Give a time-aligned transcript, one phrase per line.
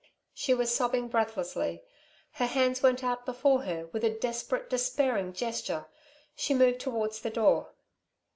[0.33, 1.83] She was sobbing breathlessly;
[2.31, 5.85] her hands went out before her with a desperate, despairing gesture.
[6.35, 7.75] She moved towards the door.